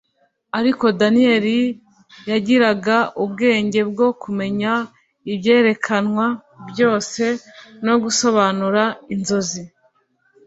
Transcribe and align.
ariko 0.59 0.85
Daniyeli 0.99 1.59
yagiraga 2.29 2.97
ubwenge 3.23 3.81
bwo 3.91 4.07
kumenya 4.21 4.73
ibyerekanwa 5.31 6.25
byose 6.69 7.23
no 7.85 7.95
gusobanura 8.03 8.83
inzozi 9.13 9.63